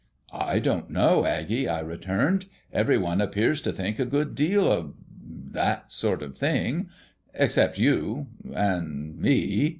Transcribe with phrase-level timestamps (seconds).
[0.33, 2.47] "I don't know, Aggie," I returned.
[2.73, 4.93] "Every one appears to think a good deal of
[5.51, 6.89] that sort of thing
[7.35, 9.69] except you and me.